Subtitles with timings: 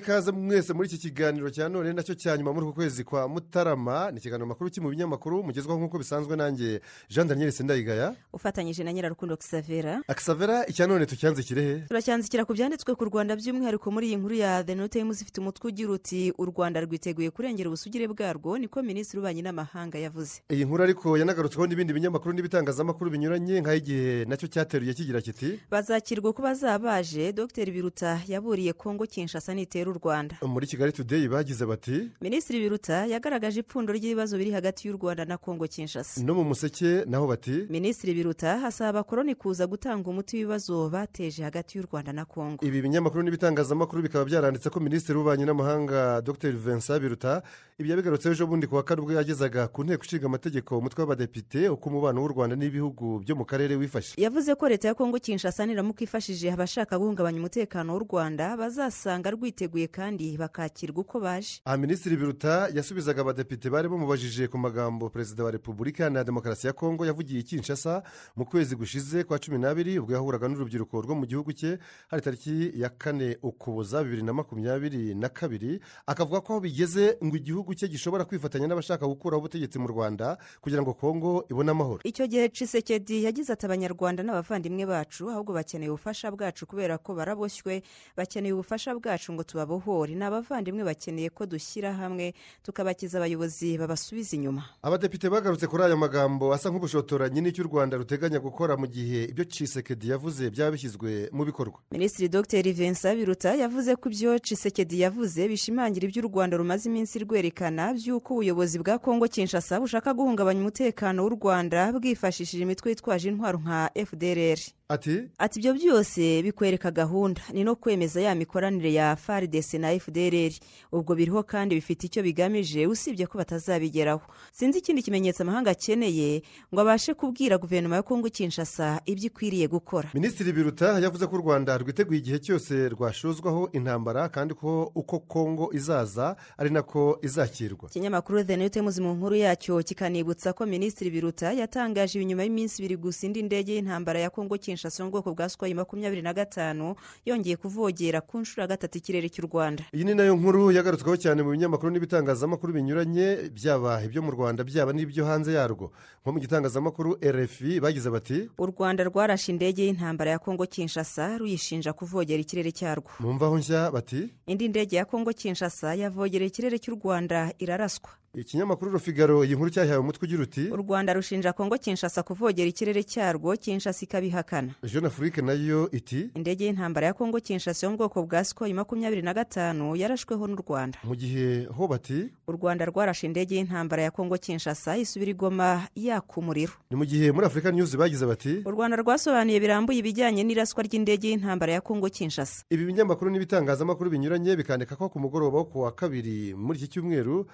[0.00, 3.28] ikaze mwese muri iki kiganiro cya none na cyo cya nyuma muri uku kwezi kwa
[3.28, 4.10] mutarama.
[4.10, 8.14] Ni ikiganiro makuru mu binyamakuru mugezwaho nk'uko bisanzwe nanjye jean daniel sendayigaya.
[8.32, 13.90] Ufatanyije na nyirarukundo kisavera akisavera icya none tucyanze kirehe turacyanzikira ku byanditswe ku rwanda by'umwihariko
[13.90, 17.68] muri iyi nkuru ya the note times ifite umutwe ugira uti u rwanda rwiteguye kurengera
[17.68, 20.40] ubusugire bwarwo niko minisitiri w'ububanyi n'amahanga yavuze.
[20.50, 26.30] Iyi nkuru ariko yanagarutsweho n'ibindi binyamakuru n'ibitangazamakuru binyuranye nk'ay'igihe na cyo cyateruye kigira kiti bazakirwa
[26.32, 27.66] uko bazaba baje dr.
[27.70, 30.36] Biruta yaburiye kongo kinshasa nitera u rwanda.
[30.42, 35.36] Muri kigali today bagize bati minisitiri biruta yagaragaje ipfundo ry'ibibazo biri hagati y'u rwanda na
[35.38, 36.20] kongo kinshasa.
[36.24, 41.78] no mu museke naho bati minisitiri biruta asaba abakoroni kuza gutanga umuti w'ibibazo bateje hagati
[41.78, 47.00] y'u rwanda na kongo ibi binyamakuru n'ibitangazamakuru bikaba byaranditse ko minisitiri w'ububanyi n'amahanga dr vincent
[47.02, 47.42] biruta
[47.78, 51.68] ibyo yabigarutseho ejo bundi ku wa kane ubwo yagezaga ku nteko ishinga amategeko umutwe w'abadepite
[51.68, 54.20] uko umubano w'u rwanda n'ibihugu byo mu karere wifashe.
[54.20, 59.79] Yavuze ko leta ya kongo kinshasa niramuka ifashije abashaka guhungabanya umutekano w'u rwanda bazasanga rwiteguye
[59.88, 61.60] kandi bakakirwa uko baje.
[61.64, 66.72] Aha minisitiri biruta yasubizaga abadepite bari bamubajije ku magambo perezida wa repubulika iharanira demokarasi ya
[66.72, 68.02] kongo yavugiye i kinshasa
[68.36, 72.72] mu kwezi gushize kwa cumi n'abiri ubwo yahuraga n'urubyiruko rwo mu gihugu cye hari tariki
[72.80, 77.88] ya kane ukuboza bibiri na makumyabiri na kabiri akavuga ko aho bigeze ngo igihugu cye
[77.88, 82.00] gishobora kwifatanya n'abashaka gukuraho ubutegetsi mu rwanda kugira ngo kongo ibone amahoro.
[82.04, 87.82] Icyo gihe cisekedi yagize ati abanyarwanda n'abavandimwe bacu ahubwo bakeneye ubufasha bwacu kubera ko baraboshywe
[88.16, 89.42] bakeneye ubufasha bwacu ngo
[89.74, 94.64] tubabohore ni abavandimwe bakeneye ko dushyira hamwe tukabakiza abayobozi babasubiza inyuma.
[94.82, 99.44] Abadepite bagarutse kuri aya magambo asa nk'ubushotoranyi n'icyo u rwanda ruteganya gukora mu gihe ibyo
[99.44, 101.78] cisekedi yavuze byaba bishyizwe mu bikorwa.
[101.92, 107.18] Minisitiri dr vincent biruta yavuze ko ibyo cisekedi yavuze bishimangira ibyo u rwanda rumaze iminsi
[107.22, 113.58] rwerekana by'uko ubuyobozi bwa kongo kinshasa bushaka guhungabanya umutekano w'u rwanda bwifashishije imitwe yitwaje intwaro
[113.62, 114.58] nka fdrr
[114.90, 115.22] ati?
[115.38, 117.40] Ati ibyo byose bikwereka gahunda.
[117.52, 120.52] Ni no kwemeza ya mikoranire ya faridese na fdrr
[120.92, 124.22] ubwo biriho kandi bifite icyo bigamije usibye ko batazabigeraho.
[124.52, 126.42] Sinzi ikindi kimenyetso amahanga akeneye
[126.74, 130.10] ngo abashe kubwira guverinoma ya kongo kinshasa ibyo ikwiriye gukora.
[130.14, 135.70] Minisitiri biruta yavuze ko u rwanda rwiteguye igihe cyose rwashozwaho intambara kandi ko uko kongo
[135.72, 137.86] izaza ari nako izakirwa.
[137.88, 142.96] Ikinyamakuru the new times mu nkuru yacyo kikanibutsa ko minisitiri biruta yatangaje inyuma y'iminsi ibiri
[142.96, 146.94] gusa indi ndege y'intambara ya kongo kinshasa mu bwoko bwa sikwayi makumyabiri na gatanu
[147.26, 149.84] yongeye kuvogera ku nshuro ya gatatu ikirere cy'u rwanda.
[149.92, 154.64] Iyi ni na yo nkuru yagarutsweho cyane mu binyamakuru n'ibitangazamakuru binyuranye byaba ibyo mu rwanda
[154.64, 155.92] byaba n'ibyo hanze yarwo.
[156.22, 161.92] Nko mu gitangazamakuru rfi bagize bati u rwanda rwarashe indege y'intambara ya kongo kinshasa ruyishinja
[161.92, 163.10] kuvogera ikirere cyarwo.
[163.20, 168.10] Mu mvaho nshya bati indi ndege ya kongo kinshasa yavogereye ikirere cy'u rwanda iraraswa.
[168.34, 173.02] Ikinyamakuru rufigaro iyi nkuru cyahawe umutwe ugira uti u rwanda rushinja kongo kinshasa kuvogera ikirere
[173.02, 174.70] cyarwo kinshasa ikabihakana.
[174.86, 178.74] Jeune afurike na yo iti indege y'intambara ya kongo kinshasa yo mu bwoko bwa sikwayi
[178.74, 180.98] makumyabiri na gatanu yarashweho n'u rwanda.
[181.04, 186.34] mu gihe ho bati u rwanda rwarashe indege y'intambara ya kongo kinshasa isubira igoma yaka
[186.38, 190.82] umuriro ni mu gihe muri afurika news bagize bati u rwanda rwasobanuye birambuye ibijyanye n'iraswa
[190.86, 192.62] ry'indege y'intambara ya kongo kinshasa.
[192.70, 197.50] ibi binyamakuru n'ibitangazamakuru binyuranye bikandika ko ku mugoroba wo ku wa kabiri muri iki cyumweru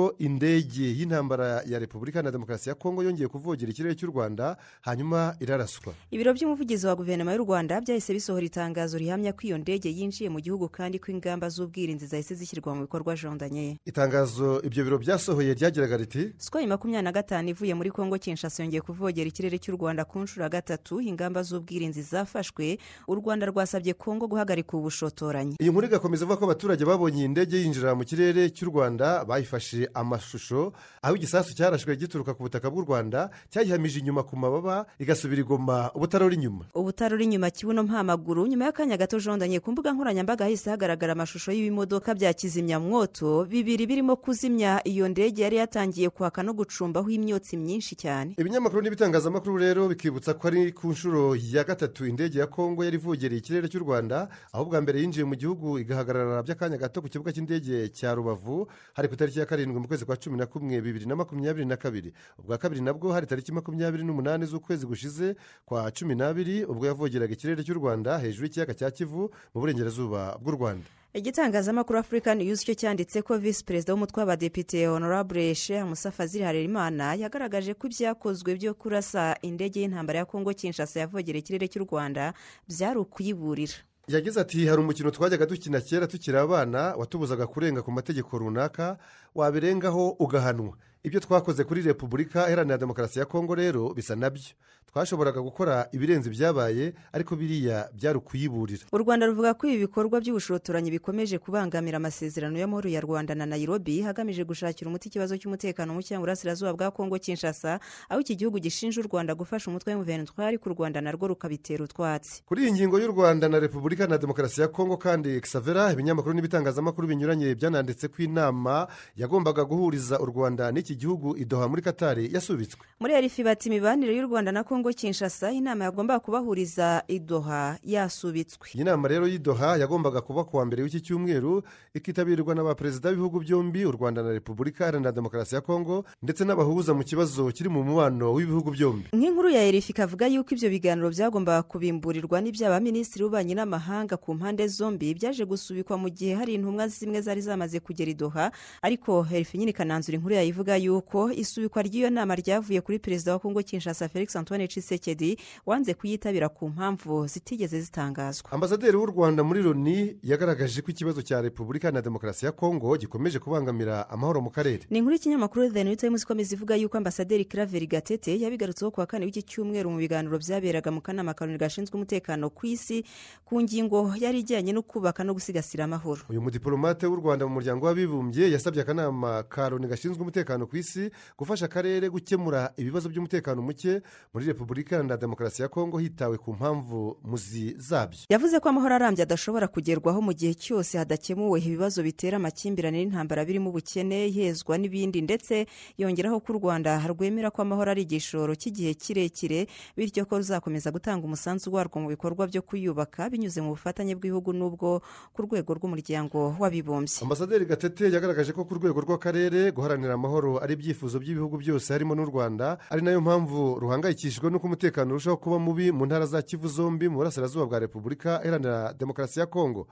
[0.00, 4.56] ari bwo indege y'intambara ya repubulika na demokarasi ya kongo yongeye kuvogera ikirere cy'u rwanda
[4.80, 5.92] hanyuma iraraswa.
[6.10, 10.40] Ibiro by'umuvugizi wa guverinoma y'u rwanda byahise bisohora itangazo rihamya ko iyo ndege yinjiye mu
[10.40, 15.96] gihugu kandi ko ingamba z'ubwirinzi zahise zishyirwa mu bikorwa jondanye itangazo ibyo biro byasohoye ryagiraga
[15.96, 20.18] riti sikwayi makumyabiri na gatanu ivuye muri kongo kinshasa yongeye kuvogera ikirere cy'u rwanda ku
[20.24, 22.78] nshuro ya gatatu ingamba z'ubwirinzi zafashwe
[23.08, 27.28] u rwanda rwasabye kongo guhagarika ubu bushotoranyi iyi nkuru igakomeza ivuga ko abaturage babonye iyi
[27.28, 30.72] ndege yinjira mu kirere cy'u rwanda bayifashe amashusho
[31.02, 36.34] aho igisasu cyarashwe gituruka ku butaka bw'u rwanda cyayihamije inyuma ku mababa igasubira igoma ubutarora
[36.34, 36.64] inyuma.
[36.74, 42.14] Ubutarora inyuma kibuno mpamaguru nyuma y'akanya gato jondanye ku mbuga nkoranyambaga hahise hagaragara amashusho y'ibimodoka
[42.14, 48.34] bya kizimyamwoto bibiri birimo kuzimya iyo ndege yari yatangiye kwaka no gucumbaho imyotsi myinshi cyane.
[48.38, 53.38] Ibinyamakuru n'ibitangazamakuru rero bikibutsa ko ari ku nshuro ya gatatu indege ya kongo yari ivogereye
[53.40, 57.88] ikirere cy'u rwanda aho bwa mbere yinjiye mu gihugu igahagarara by'akanya gato ku kibuga cy'indege
[57.90, 61.16] cya rubavu hari ku itariki ya karindwi mu kwezi kwa cumi na kumwe bibiri na
[61.16, 62.12] makumyabiri na kabiri.
[62.38, 67.64] Ubwa kabiri nabwo hari tariki makumyabiri n'umunani z'ukwezi gushize kwa cumi n'abiri ubwo yavogeraga ikirere
[67.64, 70.86] cy'u rwanda hejuru y'ikiyaga cya kivu mu burengerazuba bw'u rwanda.
[71.14, 77.14] Igitangazamakuru afurika niyuzi cyo cyanditse ko visi perezida w'umutwe w'abadepite honorable sheha musa fazil harerimana
[77.18, 82.30] yagaragaje ko ibyakozwe byo kurasa indege y'intambara ya kongo kinshasa yavogera ikirere cy'u rwanda
[82.70, 83.74] byari ukuyiburira
[84.10, 88.98] yagize ati hari umukino twajyaga dukina kera tukiri abana watubuzaga kurenga ku mategeko runaka
[89.34, 90.74] wabirengaho ugahanwa.
[91.02, 94.42] Ibyo twakoze kuri repubulika iharanira demokarasi ya kongo rero bisa na byo.
[94.90, 100.90] Twashoboraga gukora ibirenze ibyabaye ariko biriya byari ukuyiburira u rwanda ruvuga ko ibi bikorwa by'ubushotoranyi
[100.90, 106.20] bikomeje kubangamira amasezerano y'amahoro ya rwanda na nairobi hagamije gushakira umuti ikibazo cy'umutekano muke mu
[106.26, 107.78] burasirazuba bwa kongo kinshasa
[108.10, 112.42] aho iki gihugu gishinja u rwanda gufasha umutwe w'umuvenutwari ariko u rwanda narwo rukabitera utwatsi.
[112.50, 117.06] Kuri iyi ngingo y'u rwanda na repubulika na demokarasi ya kongo kandi xavera ibinyamakuru n'ibitangazamakuru
[117.08, 122.80] binyuranye byananditse ko inama yagombaga guhuriza u rwanda n'iki gihugu idoha muri katari yasubitswe.
[123.00, 128.68] Muri erifi bati imibanire y'u rwanda na kongo kinshasa inama yagombaga kubahuriza idoha yasubitswe.
[128.74, 131.62] Iyi nama rero y'idoha yagombaga kuba kuwa mbere w'iki cyumweru
[131.94, 136.44] ikitabirwa na ba perezida b'ibihugu byombi u rwanda na repubulika iharanira demokarasi ya kongo ndetse
[136.44, 139.08] n'abahuza mu kibazo kiri mu mubano w'ibihugu byombi.
[139.12, 144.66] Nk'inkuru ya erifi ikavuga yuko ibyo biganiro byagombaga kubimburirwa n'ibyaba minisitiri w'ububanyi n'amahanga ku mpande
[144.68, 148.52] zombi byaje gusubikwa mu gihe hari intumwa zimwe zari zamaze kugera idoha
[148.82, 153.62] ariko erifi nyine ikananzura inkuru yayivuga yuko isubikwa ry'iyo nama ryavuye kuri perezida wa kongo
[153.62, 158.52] kinshasa felix antoine cisekedi wanze kuyitabira ku mpamvu zitigeze zitangazwa.
[158.52, 163.38] Ambasaderi w'u rwanda muri loni yagaragaje ko ikibazo cya repubulika na demokarasi ya kongo gikomeje
[163.38, 164.82] kubangamira amahoro mu karere.
[164.90, 169.24] Ni inkuru y'ikinyamakuru the new times ikomeza ivuga yuko ambasaderi claver gatete yabigarutseho kuwa kane
[169.24, 173.04] w'iki cyumweru mu biganiro byaberaga mu kanama kanoni gashinzwe umutekano ku isi
[173.44, 176.22] ku ngingo yari ijyanye no kubaka no gusigasira amahoro.
[176.30, 181.10] Uyu mudiplomate w'u rwanda mu muryango w'abibumbye yasabye akanama ka loni gashinzwe umutekano ku isi
[181.34, 184.02] gufasha akarere gukemura ibibazo by'umutekano muke
[184.32, 188.18] muri repubulika iharanira demokarasi ya kongo hitawe ku mpamvu muzi zabyo.
[188.30, 193.70] Yavuze ko amahoro arambye adashobora kugerwaho mu gihe cyose hadakemuwe ibibazo bitera amakimbirane n'intambara birimo
[193.74, 195.66] ubukene ihezwa n'ibindi ndetse
[195.98, 199.66] yongeraho ko u rwanda rwemera ko amahoro ari igishoro cy'igihe kirekire
[199.96, 205.00] bityo ko ruzakomeza gutanga umusanzu warwo mu bikorwa byo kuyubaka binyuze mu bufatanye bw'ibihugu n'ubwo
[205.34, 207.18] ku rwego rw'umuryango w'abibumbye.
[207.24, 212.24] Ambasaderi gatete yagaragaje ko ku rwego rw'akarere guharanira amahoro ari ibyifuzo by'ibihugu byose harimo n'u
[212.24, 216.68] rwanda ari na yo mpamvu ruhangayikishijwe n'uko umutekano urushaho kuba mubi mu ntara za kivu
[216.68, 219.86] zombi mu burasirazuba bwa repubulika iharanira demokarasi ya kongo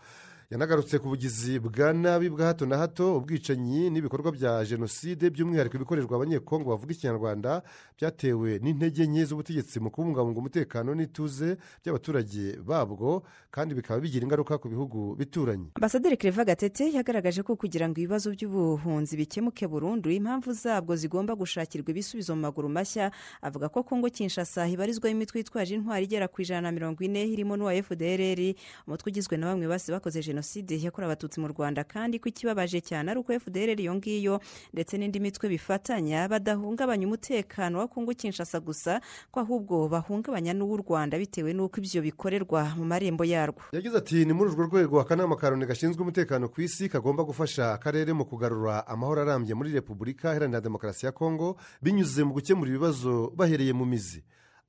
[0.59, 6.17] yanagarutse ku bugizi bwa nabi bwa hato na hato ubwicanyi n'ibikorwa bya jenoside by'umwihariko ibikorerwa
[6.17, 7.63] abanyekongo bavuga ikinyarwanda
[8.01, 13.23] byatewe n'intege nke z'ubutegetsi mu kubungabunga umutekano n'ituze by'abaturage babwo
[13.53, 18.33] kandi bikaba bigira ingaruka ku bihugu bituranye ambasaderi kereva gatete yagaragaje ko kugira ngo ibibazo
[18.33, 23.13] by'ubuhunzi bikemuke burundu impamvu zabwo zigomba gushakirwa ibisubizo mu maguru mashya
[23.45, 27.53] avuga ko kongo kinshasa hibarizwaho imitwe yitwaje intwari igera ku ijana na mirongo ine irimo
[27.61, 28.57] n'uwa fdrr
[28.89, 32.79] umutwe ugizwe na bamwe bose bakoze jenoside jenoside yakorewe abatutsi mu rwanda kandi ko ikibabaje
[32.81, 34.41] cyane ari uko fdr iyo ngiyo
[34.73, 39.01] ndetse n'indi mitwe bifatanya badahungabanya umutekano wa kongo kinshasa gusa
[39.35, 43.63] ko ahubwo bahungabanya n'uw'u rwanda bitewe n'uko ibyo bikorerwa mu marembo yarwo.
[43.75, 47.73] Yagize ati ni muri urwo rwego akanama ka loni gashinzwe umutekano ku isi kagomba gufasha
[47.75, 53.35] akarere mu kugarura amahoro arambye muri repubulika iharanira demokarasi ya kongo binyuze mu gukemura ibibazo
[53.35, 54.23] bahereye mu mizi.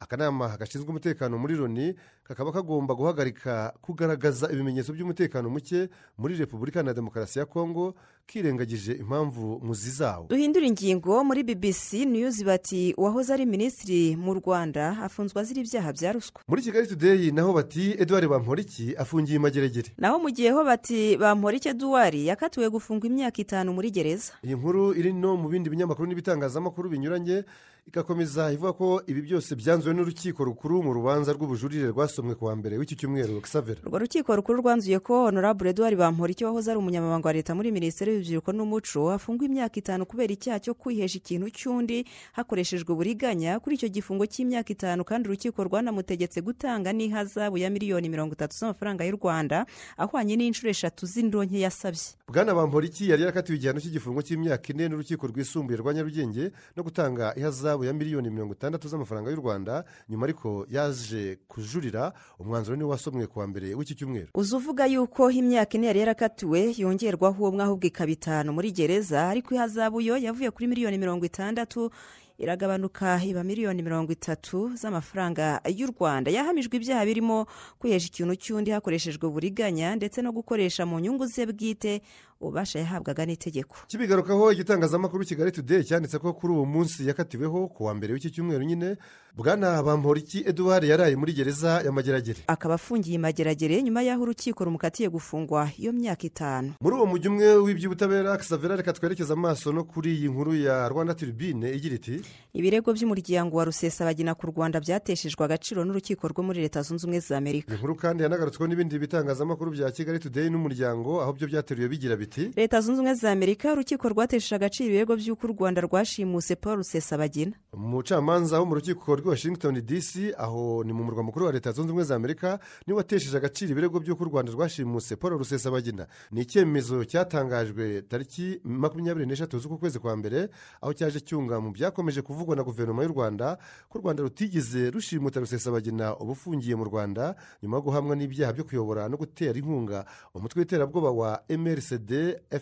[0.09, 1.93] Akanama gashinzwe umutekano muri loni
[2.23, 7.95] kakaba kagomba guhagarika kugaragaza ibimenyetso by'umutekano muke muri repubulika na demokarasi ya kongo
[8.27, 10.25] kirengagije impamvu muzi zawo.
[10.29, 11.23] Duhindura ingingo.
[11.23, 16.41] Muri bbc news bati uwahoze ari minisitiri mu rwanda afunzwe azira ibyaha bya ruswa.
[16.47, 19.91] Muri kigali today naho bati eduard bamporiki afungiye imageregere.
[19.97, 24.33] Naho mu gihe ho bati bamporiki eduard yakatiwe gufungwa imyaka itanu muri gereza.
[24.45, 27.43] Iyi nkuru iri no mu bindi binyamakuru n'ibitangazamakuru binyuranye
[27.89, 32.77] igakomeza ivuga ko ibi byose byanzuwe n'urukiko rukuru mu rubanza rw'ubujurire rwasomwe ku wa mbere
[32.77, 37.33] w'iki cyumweru xavera urwo rukiko rukuru rwanzuye ko honorable eduard bamporiki wahoze ari umunyamabanga wa
[37.33, 42.05] leta muri minisiteri y'urubyiruko n'umuco afungwa imyaka itanu kubera icyaha cyo kwihesha ikintu cy'undi
[42.37, 43.57] hakoreshejwe uburiganya.
[43.59, 49.01] Kuri icyo gifungo cy'imyaka itanu kandi urukiko rwanamutegetse gutanga n'ihazabu ya miliyoni mirongo itatu z'amafaranga
[49.05, 49.65] y'u rwanda
[49.97, 52.13] ahwanye n'inshuro eshatu z'indonke yasabye.
[52.29, 57.78] Bwana bamporiki yari yarakatiwe igihano cy'igifungo cy'imyaka ine n'urukiko rwisumbuye rwa nyarugenge no gutanga ihazabu
[57.85, 63.39] ya miliyoni mirongo itandatu z'amafaranga y'u rwanda nyuma ariko yaje kujurira umwanzuro niwo wasomwe ku
[63.39, 64.27] wa mbere w'iki cyumweru.
[64.33, 69.55] Uza uvuga yuko imyaka ine yari yarakatiwe yongerwaho umwe ahubwo ikaba itanu muri gereza ariko
[69.55, 71.91] ihazabu yo yavuye kuri miliyoni mirongo itandatu
[72.39, 76.31] iragabanuka iba miliyoni mirongo itatu z'amafaranga y'u rwanda.
[76.31, 77.45] Yahamijwe ibyaha birimo
[77.79, 82.01] kwihesha ikintu cy'undi hakoreshejwe uburiganya ndetse no gukoresha mu nyungu ze bwite
[82.41, 83.75] ububasha yahabwaga n'itegeko.
[83.87, 88.63] Kibigarukaho igitangazamakuru kigali today cyanditse ko kuri uwo munsi yakatiweho ku wa mbere w'iki cyumweru
[88.63, 88.95] nyine
[89.35, 92.39] bwana bamporiki eduard yaraye muri gereza ya mageragere.
[92.47, 96.73] Akaba afungiye imageragere nyuma y'aho urukiko rumukatiye gufungwa iyo myaka itanu.
[96.81, 101.13] Muri uwo mujyi umwe w'iby'ubutabera xavera reka twerekeze amaso no kuri iyi nkuru ya rwanda
[101.13, 102.21] turibine igira iti
[102.53, 107.37] ibirego by'umuryango wa rusesabagina ku rwanda byateshejwe agaciro n'urukiko rwo muri leta zunze ubumwe za
[107.37, 107.67] amerika.
[107.71, 112.28] Iyi nkuru kandi yanagarutsweho n'ibindi bitangazamakuru bya kigali today n'umuryango aho byo byateruye bigira biti
[112.37, 117.51] leta zunze ubumwe za amerika urukiko rwatesheje agaciro ibirego by'uko u rwanda rwashimuse paul rusesabagina.
[117.73, 121.89] Umucamanza wo mu rukiko rw'i washington dc aho ni mu murwa mukuru wa leta zunze
[121.89, 126.07] ubumwe za amerika ni we watesheje agaciro ibirego by'uko u rwanda rwashimuse paul rusesabagina.
[126.31, 130.49] Ni icyemezo cyatangajwe tariki makumyabiri n'eshatu z'uku kwezi kwa mbere
[130.81, 133.57] aho cyaje cyunga mu byakomeje kuvugwa na guverinoma y'u rwanda
[133.89, 138.63] ko u rwanda rutigeze rushimuta rusesabagina uba ufungiye mu rwanda nyuma yo guhamwa n'ibyaha byo
[138.63, 142.11] kuyobora no gutera inkunga umutwe w'iterabwoba wa mrcd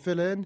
[0.03, 0.45] fln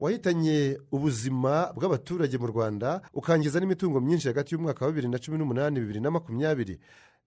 [0.00, 5.80] wahitanye ubuzima bw'abaturage mu rwanda ukangiza n'imitungo myinshi hagati y'umwaka wa bibiri na cumi n'umunani
[5.80, 6.78] bibiri na makumyabiri.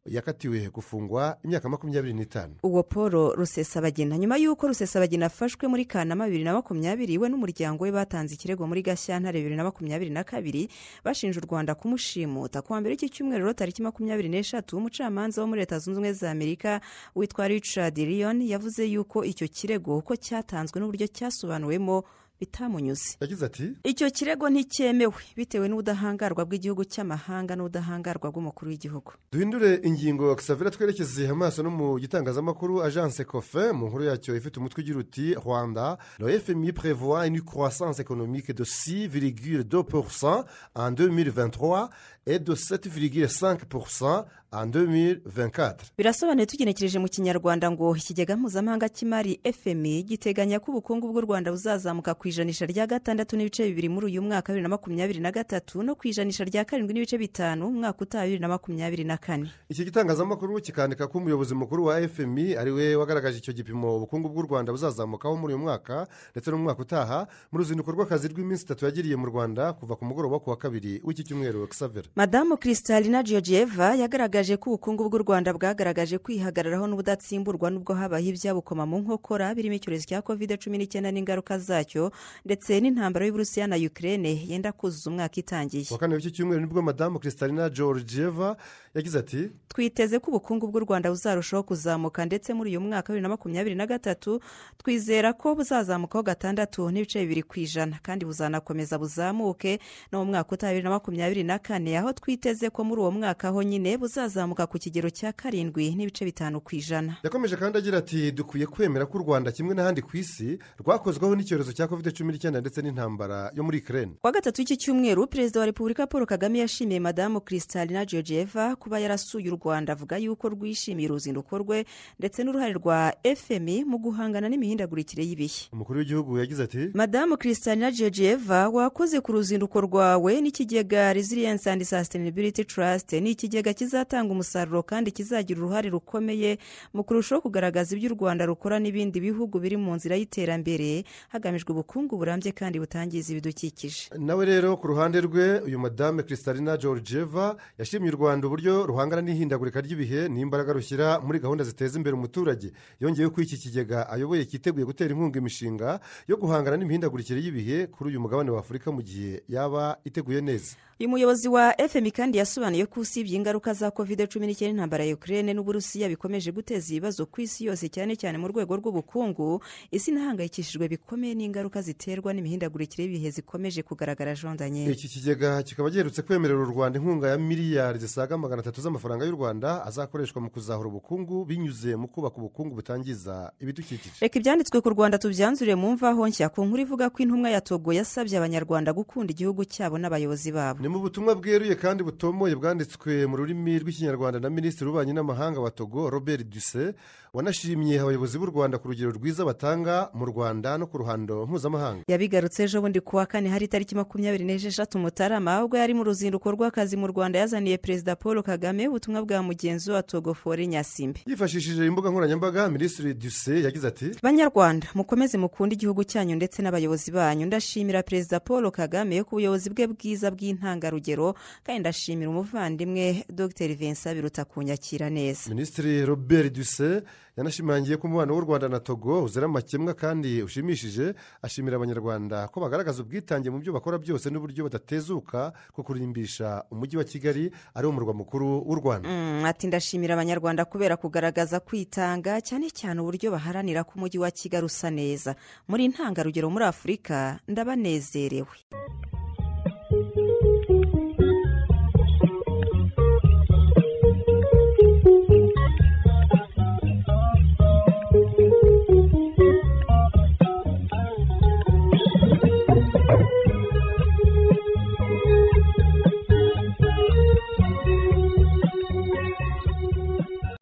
[0.08, 2.56] Yakatiwe gufungwa imyaka makumyabiri n'itanu.
[2.64, 7.92] Uwo paul rusesabagina nyuma y'uko rusesabagina afashwe muri kanama bibiri na makumyabiri we n'umuryango we
[7.92, 10.70] batanze ikirego muri gashyantare bibiri na makumyabiri na kabiri
[11.04, 15.48] bashinja u rwanda kumushimuta ku wa mbere w'iki cyumweru rero tariki makumyabiri n'eshatu umucamanza wo
[15.48, 16.82] muri leta zunze ubumwe za amerika
[17.16, 22.04] witwa richard lyon yavuze yuko icyo kirego uko cyatanzwe n'uburyo cyasobanuwemo
[22.40, 23.18] bitamunyuze.
[23.22, 29.12] Yagize ati icyo kirego nticyemewe bitewe n'ubudahangarwa bw'igihugu cy'amahanga n'ubudahangarwa bw'umukuru w'igihugu.
[29.32, 34.82] Duhindure ingingo kisavira twerekeze amaso no mu gitangazamakuru agence cofe mu nkuru yacyo ifite umutwe
[34.84, 41.90] ugira uti rwanda le fmi prévoit une croissance économique de 6,2% en 2023
[42.26, 50.60] et de 7,5% en 2024 birasobanuye tugenekereje mu kinyarwanda ngo ikigega mpuzamahanga cy'imari fmi giteganya
[50.60, 54.64] ko ubukungu bw'u rwanda buzazamuka ku ijanisha rya gatandatu n'ibice bibiri muri uyu mwaka bibiri
[54.64, 58.48] na makumyabiri na gatatu no ku ijanisha rya karindwi n'ibice bitanu umwaka utaha bibiri na
[58.48, 59.52] makumyabiri na kane.
[59.70, 64.42] Iki gitangazamakuru kikandika ko umuyobozi mukuru wa fmi ari we wagaragaje icyo gipimo ubukungu bw'u
[64.48, 68.86] rwanda buzazamukaho muri uyu mwaka ndetse no mu mwaka utaha mu ruzinduko rw'akazi rw'iminsi itatu
[68.86, 73.96] yagiriye mu rwanda kuva ku mugoroba ku wa kabiri w'iki cyumweru kisavira madamu kristalina georgieva
[73.96, 80.06] yagaragaje ko ubukungu bw'u rwanda bwagaragaje kwihagararaho n'ubudatsimburwa n'ubwo habaye ibyabukoma mu nkokora birimo icyorezo
[80.06, 82.12] cya covid cumi n'icyenda n'ingaruka zacyo
[82.46, 85.90] ndetse n'intambara y'uburusiya na ukraine yenda kuzuza umwaka itangiye.
[85.92, 88.58] Wa kane w'iki cyumweru ni bwo madamu kristalina georgieva
[88.94, 93.22] yagize ati twiteze ko ubukungu bw'u rwanda buzarushaho kuzamuka ndetse muri uyu mwaka wa bibiri
[93.26, 94.40] na makumyabiri na gatatu
[94.78, 99.80] twizera ko buzazamukaho gatandatu n'ibice bibiri ku ijana kandi buzanakomeza buzamuke
[100.12, 101.98] no mu mwaka utaha bibiri na makumyabiri na kane.
[101.98, 104.27] Aho twiteze ko muri uwo mwaka ho nyine buzazamuka
[104.68, 107.18] ku kigero cya karindwi n'ibice bitanu ku ijana.
[107.24, 111.74] Yakomeje kandi agira ati dukwiye kwemera ko u rwanda kimwe n'ahandi ku isi rwakozweho n'icyorezo
[111.74, 114.12] cya covid cumi n'icyenda ndetse n'intambara yo muri ukraine.
[114.22, 119.52] Kuwa gatatu w'iki cyumweru perezida wa repubulika paul kagame yashimiye madamu kristalina georgieva kuba yarasuye
[119.52, 121.86] u rwanda avuga yuko rwishimiye uruzinduko rwe
[122.20, 125.70] ndetse n'uruhare rwa fmi mu guhangana n'imihindagurikire y'ibihe.
[125.74, 132.66] Umukuru w'igihugu yagize ati madamu kristalina georgieva wakoze ku ruzinduko rwawe n'ikigega resilience and sustainability
[132.66, 136.58] trust ni ikigega kizatanga umusaruro kandi kizagira uruhare rukomeye
[136.94, 142.18] mu kurushaho kugaragaza ibyo u rwanda rukora n'ibindi bihugu biri mu nzira y'iterambere hagamijwe ubukungu
[142.18, 144.10] burambye kandi butangiza ibidukikije.
[144.18, 149.82] Nawe rero ku ruhande rwe uyu madame kristalina georgieva yashimye u rwanda uburyo ruhangana n'ihindagurika
[149.82, 152.72] ry'ibihe n'imbaraga rushyira muri gahunda ziteza imbere umuturage.
[153.00, 158.20] Yongeyeho ko iki kigega ayoboye cyiteguye gutera inkunga imishinga yo guhangana n'imihindagurikire y'ibihe kuri uyu
[158.24, 160.76] mugabane wa afurika mu gihe yaba iteguye neza.
[161.00, 165.14] Uyu muyobozi wa fmi kandi yasobanuye ko usibye ingaruka za covid cumi n'icyenda intambara ya
[165.16, 169.62] ukraine n'uburusiya bikomeje guteza ibibazo ku isi yose cyane cyane mu rwego rw'ubukungu
[169.94, 174.90] isi inahangayikishijwe bikomeye n'ingaruka ziterwa n'imihindagurikire y'ibihe zikomeje kugaragara jondanye.
[174.92, 179.32] Iki kigega kikaba giherutse kwemerera u rwanda inkunga ya miliyari zisaga magana atatu z'amafaranga y'u
[179.38, 184.16] rwanda azakoreshwa mu kuzahura ubukungu binyuze mu kubaka ubukungu butangiza ibidukikije.
[184.22, 187.94] Reka ibyanditswe ku rwanda tubyanzure mu mvaho nshya ku nkuru ivuga ko intumwa ya togo
[187.94, 190.87] yasabye abanyarwanda gukunda igihugu cyabo n'abayobozi babo.
[190.88, 195.72] Ni mu butumwa bweruye kandi butomoye bwanditswe mu rurimi rw'ikinyarwanda na minisitiri w'ububanyi n'amahanga wa
[195.72, 196.94] togo robert duse
[197.34, 202.04] wanashimye abayobozi b'u rwanda ku rugero rwiza batanga mu rwanda no ku ruhando mpuzamahanga.
[202.08, 206.52] Yabigarutse ejo bundi ku wa kane hari itariki makumyabiri n'esheshatu mutarama ubwo yari mu ruzinduko
[206.56, 211.20] rw'akazi mu rwanda yazaniye perezida paul kagame ubutumwa bwa mugenzi wa togo fore nyasimbe.
[211.28, 217.46] Yifashishije imbuga nkoranyambaga minisitiri duse yagize ati banyarwanda mukomeze mukunde igihugu cyanyu ndetse n'abayobozi banyu.
[217.46, 220.32] Ndashimira perezida paul kagame ku buyobozi bwe bwiza
[220.82, 223.74] bw'intangarugero kandi ndashimira umuvandimwe dr.
[223.76, 225.50] Vincent biruta kunyakira neza.
[225.50, 227.04] Minisitiri robert duse
[227.38, 233.02] yanashimangiye ko umubano w'u rwanda na togo uzira amakemwa kandi ushimishije ashimira abanyarwanda ko bagaragaza
[233.04, 238.14] ubwitange mu byo bakora byose n'uburyo badatezuka ko kurimbisha umujyi wa kigali ari wo murwa
[238.14, 239.10] mukuru w'u rwanda.
[239.10, 244.66] Mm, ati ndashimira abanyarwanda kubera kugaragaza kwitanga cyane cyane uburyo baharanira ko umujyi wa kigali
[244.66, 245.36] usa neza.
[245.70, 248.50] Muri ntangarugero muri afurika ndabanezerewe.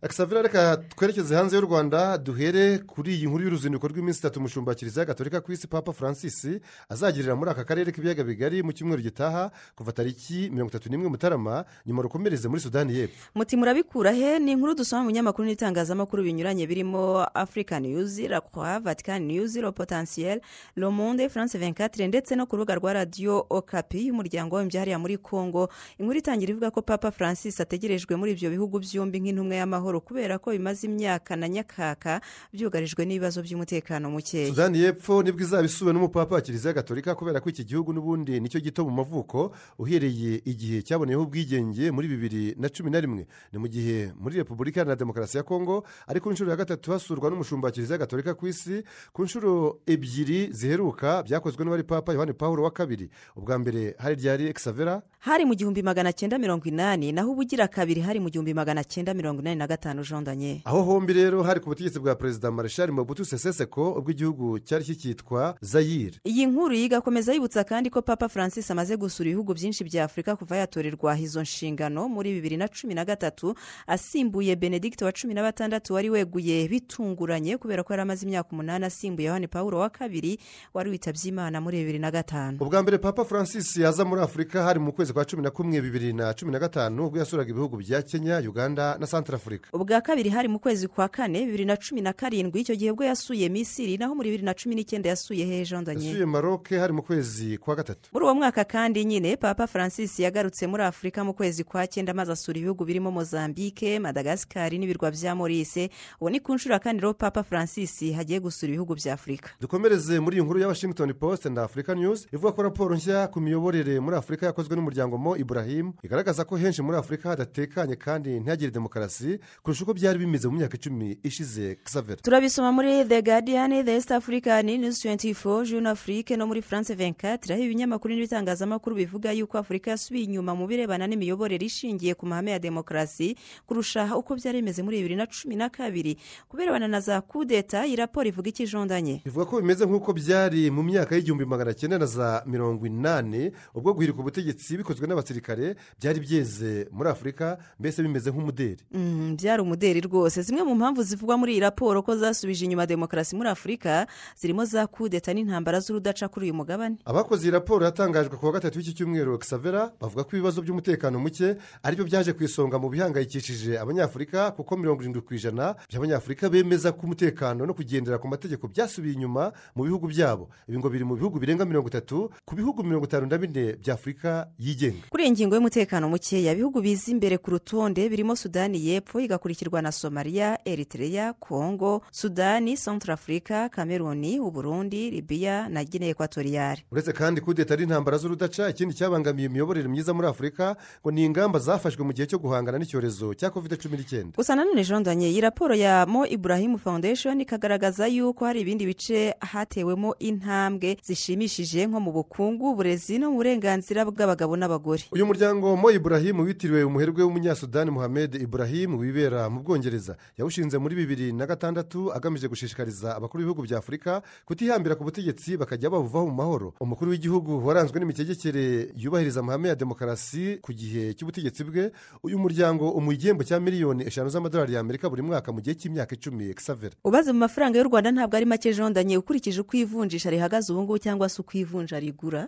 [0.10, 5.06] Xavier reka twerekeze hanze y'u rwanda duhere kuri iyi nkuru y'uruzinduko rw'iminsi itatu umushumba kiliziya
[5.06, 6.48] gatolika ku isi papa francis
[6.90, 11.66] azagirira muri aka karere k'ibiyaga bigari mu cyumweru gitaha kuva tariki mirongo itatu n'imwe mutarama
[11.86, 13.30] nyuma rukomereze muri sudani y'epfo.
[13.36, 14.40] Muti murabikura he?
[14.40, 19.72] Ni inkuru dusoma mu binyamakuru n'itangazamakuru binyuranye birimo africa news la croix vatican news le
[19.72, 20.40] potentiel
[20.76, 25.18] le monde france 24 ndetse no ku rubuga rwa radiyo okapi y'umuryango w'abimbyi hariya muri
[25.18, 25.70] congo.
[25.98, 29.95] Inkuru itangira ivuga ko papa francis ategerejwe muri ibyo bihugu byombi nk'intumwa y'amahoro.
[30.00, 32.22] Kubera ko bimaze imyaka na nyakaka
[32.54, 37.40] byugarijwe n'ibibazo by'umutekano mukeya sudani y'epfo ni bwo izaba isuwe n'umupapa wa kiliziya gatolika kubera
[37.42, 42.56] ko iki gihugu n'ubundi ni cyo gito mu mavuko uhereye igihe cyaboneyeho ubwigenge muri bibiri
[42.58, 43.28] na cumi na rimwe.
[43.54, 47.30] Ni mu gihe muri repubulika iharanira demokarasi ya kongo ari ku nshuro ya gatatu hasurwa
[47.30, 48.84] n'umushumba wa kiliziya gatolika ku isi
[49.14, 53.10] ku nshuro ebyiri ziheruka byakozwe n'uwari papa yohani paul wa kabiri.
[53.36, 58.02] Ubwa mbere hari ryari exavera hari mu gihumbi magana cyenda mirongo inani naho ubugira kabiri
[58.02, 61.70] hari mu gihumbi magana cyenda mirongo inani na gatanu jondanye aho hombi rero hari ku
[61.70, 67.64] butegetsi bwa perezida mareshali mobutu seseseko ubwo igihugu cyari kicyitwa zayire iyi nkuru yigakomeza yibutsa
[67.64, 72.34] kandi ko papa francis amaze gusura ibihugu byinshi bya afurika kuva yatorerwa izo nshingano muri
[72.34, 73.56] bibiri na cumi na gatatu
[73.88, 78.86] asimbuye benedicte wa cumi na batandatu wari weguye bitunguranye kubera ko yari amaze imyaka umunani
[78.86, 80.40] asimbuye yohani paul wa kabiri
[80.74, 82.58] wari witabye imana muri bibiri na gatanu.
[82.62, 86.14] Ubwa mbere papa francis yaza muri afurika hari mu kwezi kwa cumi na kumwe bibiri
[86.14, 90.48] na cumi na gatanu ubwo yasuraga ibihugu bya kenya uganda na santarafurika ubwa kabiri hari
[90.48, 94.16] mu kwezi kwa kane bibiri na cumi na karindwi icyo gihe bwo yasuye misiri naho
[94.16, 98.10] muri bibiri na cumi n'icyenda yasuye he jondanye yasuye maroke hari mu kwezi kwa gatatu.
[98.14, 102.32] Muri uwo mwaka kandi nyine papa francis yagarutse muri afurika mu kwezi kwa cyenda maze
[102.32, 105.90] asura ibihugu birimo mozambique madagascar n'ibirwa bya morise
[106.22, 110.38] ubu ni ku nshuro kandi rero papa francis hagiye gusura ibihugu bya afurika dukomereze muri
[110.38, 112.28] iyi nkuru ya washington post na africa news.
[112.34, 116.82] Ivuga ko raporo nshya ku miyoborere muri afurika yakozwe n'umuryango mo ibrahim igaragaza ko henshi
[116.82, 122.22] muri afurika hadatekanye kandi ntihagire demokarasi kurusha uko byari bimeze mu myaka icumi ishize xavier.
[122.22, 127.54] Turabisoma muri the guardian the east african news 24 jeune afrique no muri france 24
[127.54, 132.60] aho ibinyamakuru n'ibitangazamakuru bivuga yuko afurika yasubiye inyuma mu birebana n'imiyoborere ishingiye ku mahame ya
[132.60, 136.18] demokarasi kurusha uko byari bimeze muri bibiri na cumi na kabiri.
[136.50, 140.84] Kubirebana na za kudeta iyi raporo ivuga iki jondanye bivuga ko bimeze nk'uko byari mu
[140.84, 146.86] myaka y'igihumbi magana cyenda na za mirongo inani ubwo guhirika ubutegetsi bikozwe n'abasirikare byari byeze
[146.94, 148.78] muri afurika mbese bimeze nk'umuderi.
[148.94, 150.42] Mm, byari umuderi rwose.
[150.42, 154.88] Zimwe mu mpamvu zivugwa muri iyi raporo ko zasubije inyuma demokarasi muri afurika zirimo za
[154.88, 156.96] kudeta n'intambara z'urudaca kuri uyu mugabane.
[157.06, 161.56] Abakoze iyi raporo yatangajwe ku wa gatatu w'iki cyumweru xavera bavuga ko ibibazo by'umutekano muke
[161.84, 166.92] ari byo byaje ku isonga mu bihangayikishije abanyafurika kuko mirongo irindwi ku ijana by'abanyafurika bemeza
[166.92, 170.50] ko umutekano no kugendera ku mategeko byasubiye inyuma mu bihugu byabo.
[170.68, 173.94] Ibi ngo biri mu bihugu birenga mirongo itatu ku bihugu mirongo itanu na bine bya
[173.96, 175.08] afurika yigenga.
[175.10, 179.92] Kuri iyi ngingo y'umutekano mukeya ibihugu biza imbere ku rutonde birimo sudani y'epfo igakurikirwa na
[179.92, 187.84] somaliya eritrea kongo sudani centrafurika kameruni uburundi libiya na guinea ekwatoriyare uretse kandi kudeta ari
[187.84, 192.40] intambara z'urudaca ikindi cyabangamiye imiyoborere myiza muri afurika ngo ni ingamba zafashwe mu gihe cyo
[192.40, 194.34] guhangana n'icyorezo cya covid cumi n'icyenda.
[194.36, 200.16] Gusa nanone jondanye iyi raporo ya mo ibrahim foundation ikagaragaza yuko hari ibindi bice hatewemo
[200.20, 205.04] intambwe zishimishije nko mu bukungu uburezi no mu burenganzira bw'abagabo n'abagore.
[205.14, 210.18] Uyu muryango mo ibrahim witiriwe umuherwe w'umunyasudani muhammed ibrahim wibera mu bwongereza.
[210.38, 215.90] Yawushinze muri bibiri na gatandatu agamije gushishikariza abakuru b'ibihugu bya afurika kutihambira ku butegetsi bakajya
[215.90, 216.74] babuvaho mu mahoro.
[216.80, 221.92] Umukuru w'igihugu waranzwe n'imitegekere yubahiriza amahame ya demokarasi ku gihe cy'ubutegetsi bwe.
[222.24, 226.54] Uyu muryango umuha igihembo cya miliyoni eshanu z'amadolari y'amerika buri mwaka mu gihe cy'imyaka icumi.
[226.56, 229.18] Xavera ubaze mu mafaranga y'u rwanda ntabwo ari make jondanye.
[229.18, 232.48] Ukurikije uko ivunjisha rihagaze ubu ngubu cyangwa se uko ivunja rigura